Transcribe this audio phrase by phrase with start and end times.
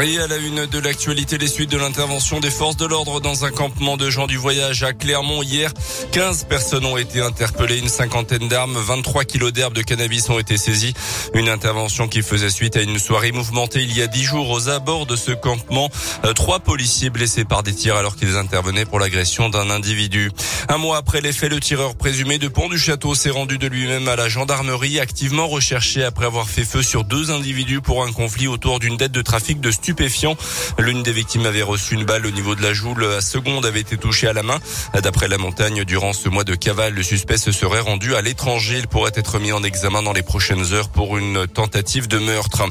[0.00, 3.44] Et à la une de l'actualité, les suites de l'intervention des forces de l'ordre dans
[3.44, 5.70] un campement de gens du voyage à Clermont hier.
[6.12, 10.56] 15 personnes ont été interpellées, une cinquantaine d'armes, 23 kilos d'herbes de cannabis ont été
[10.56, 10.94] saisies.
[11.34, 14.68] Une intervention qui faisait suite à une soirée mouvementée il y a 10 jours aux
[14.70, 15.88] abords de ce campement.
[16.24, 20.32] Euh, trois policiers blessés par des tirs alors qu'ils intervenaient pour l'agression d'un individu.
[20.68, 23.68] Un mois après les faits, le tireur présumé de Pont du Château s'est rendu de
[23.68, 28.10] lui-même à la gendarmerie, activement recherché après avoir fait feu sur deux individus pour un
[28.10, 30.36] conflit autour d'une dette de trafic de stupéfiant.
[30.78, 32.94] L'une des victimes avait reçu une balle au niveau de la joue.
[32.94, 34.60] La seconde avait été touchée à la main.
[35.02, 38.76] D'après la montagne, durant ce mois de cavale, le suspect se serait rendu à l'étranger.
[38.78, 42.62] Il pourrait être mis en examen dans les prochaines heures pour une tentative de meurtre.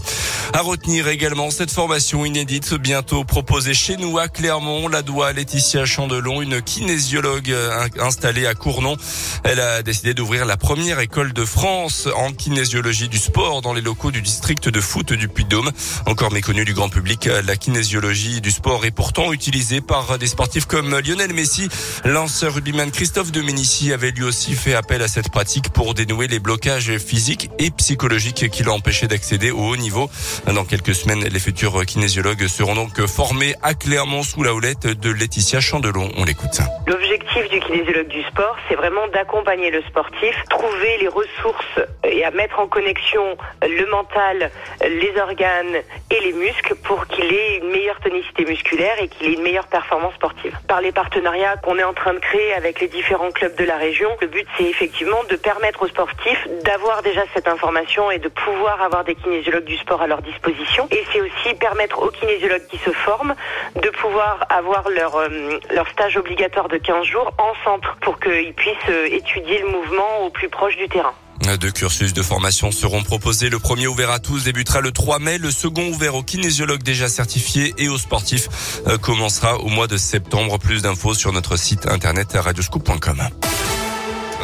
[0.53, 4.87] À retenir également cette formation inédite bientôt proposée chez nous à Clermont.
[4.87, 7.53] La doigt Laetitia Chandelon, une kinésiologue
[7.99, 8.95] installée à Cournon.
[9.43, 13.81] Elle a décidé d'ouvrir la première école de France en kinésiologie du sport dans les
[13.81, 15.71] locaux du district de foot du Puy-de-Dôme.
[16.05, 17.00] Encore méconnu du grand public
[17.45, 21.67] la kinésiologie du sport est pourtant utilisée par des sportifs comme Lionel Messi.
[22.05, 26.39] L'ancien rugbyman Christophe Domenici avait lui aussi fait appel à cette pratique pour dénouer les
[26.39, 30.09] blocages physiques et psychologiques qui l'ont empêché d'accéder au haut niveau.
[30.45, 35.11] Dans quelques semaines, les futurs kinésiologues seront donc formés à Clermont sous la houlette de
[35.11, 36.11] Laetitia Chandelon.
[36.17, 36.59] On l'écoute.
[36.87, 42.31] L'objectif du kinésiologue du sport, c'est vraiment d'accompagner le sportif, trouver les ressources et à
[42.31, 47.99] mettre en connexion le mental, les organes et les muscles pour qu'il ait une meilleure
[47.99, 50.55] tonicité musculaire et qu'il ait une meilleure performance sportive.
[50.67, 53.77] Par les partenariats qu'on est en train de créer avec les différents clubs de la
[53.77, 58.27] région, le but c'est effectivement de permettre aux sportifs d'avoir déjà cette information et de
[58.27, 60.87] pouvoir avoir des kinésiologues du sport à leur disposition.
[60.91, 63.35] Et c'est aussi permettre aux kinésiologues qui se forment
[63.75, 65.59] de pouvoir avoir leur, euh,
[65.91, 70.29] stage obligatoire de 15 jours en centre pour qu'ils puissent euh, étudier le mouvement au
[70.29, 71.13] plus proche du terrain.
[71.59, 73.49] Deux cursus de formation seront proposés.
[73.49, 75.37] Le premier ouvert à tous débutera le 3 mai.
[75.37, 79.97] Le second ouvert aux kinésiologues déjà certifiés et aux sportifs euh, commencera au mois de
[79.97, 80.59] septembre.
[80.59, 83.21] Plus d'infos sur notre site internet radioscoop.com.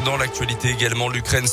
[0.08, 1.48] Dans l'actualité également, l'Ukraine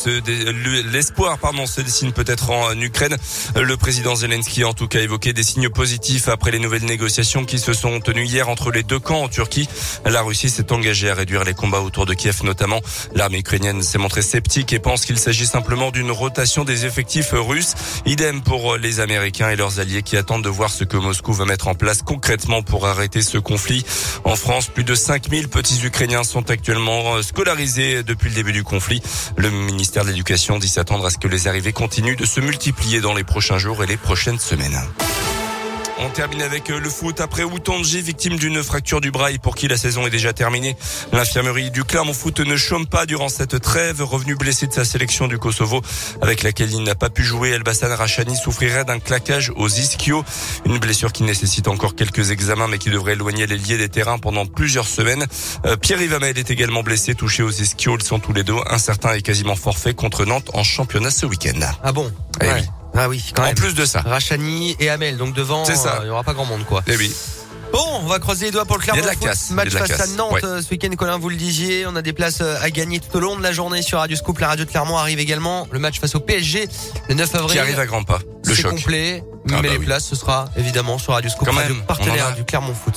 [0.92, 3.16] l'espoir pardon se dessine peut-être en Ukraine.
[3.60, 7.44] Le président Zelensky a en tout cas évoqué des signes positifs après les nouvelles négociations
[7.44, 9.68] qui se sont tenues hier entre les deux camps en Turquie.
[10.04, 12.80] La Russie s'est engagée à réduire les combats autour de Kiev notamment.
[13.12, 17.74] L'armée ukrainienne s'est montrée sceptique et pense qu'il s'agit simplement d'une rotation des effectifs russes.
[18.06, 21.44] Idem pour les Américains et leurs alliés qui attendent de voir ce que Moscou va
[21.44, 23.84] mettre en place concrètement pour arrêter ce conflit.
[24.22, 29.02] En France, plus de 5000 petits Ukrainiens sont actuellement scolarisés depuis début du conflit.
[29.36, 33.00] Le ministère de l'Éducation dit s'attendre à ce que les arrivées continuent de se multiplier
[33.00, 34.80] dans les prochains jours et les prochaines semaines.
[35.98, 39.54] On termine avec euh, le foot après Outanji, victime d'une fracture du bras et pour
[39.54, 40.76] qui la saison est déjà terminée.
[41.12, 44.02] L'infirmerie du Clermont Foot ne chôme pas durant cette trêve.
[44.02, 45.82] Revenu blessé de sa sélection du Kosovo,
[46.20, 50.24] avec laquelle il n'a pas pu jouer, Elbassan Rachani souffrirait d'un claquage aux ischios.
[50.66, 54.18] Une blessure qui nécessite encore quelques examens, mais qui devrait éloigner les liés des terrains
[54.18, 55.24] pendant plusieurs semaines.
[55.64, 57.98] Euh, Pierre Ivamel est également blessé, touché aux ischios.
[57.98, 61.60] Ils sont tous les deux incertains et quasiment forfait contre Nantes en championnat ce week-end.
[61.82, 62.12] Ah bon?
[62.42, 62.62] Eh oui.
[62.96, 63.54] Ah oui, quand En même.
[63.54, 64.00] plus de ça.
[64.02, 65.96] Rachani et Amel, donc devant, C'est ça.
[66.00, 66.82] euh, il aura pas grand monde quoi.
[66.86, 67.12] Eh oui.
[67.72, 70.06] Bon, on va croiser les doigts pour le Clermont Il casse, il Match face à.
[70.16, 70.44] Nantes Ouais.
[70.44, 71.86] euh, ce week-end, Colin, vous le disiez.
[71.88, 74.16] On a des places euh, à gagner tout au long de la journée sur Radio
[74.16, 74.38] Scoop.
[74.38, 75.66] La radio de Clermont arrive également.
[75.72, 76.68] Le match face au PSG
[77.08, 77.50] le 9 avril.
[77.50, 78.20] Qui arrive à grands pas.
[78.44, 78.70] Le choc.
[78.70, 79.86] complet, Ah mais bah les oui.
[79.86, 82.94] places, ce sera évidemment sur Radio Scoop, radio partenaire a- du Clermont Foot.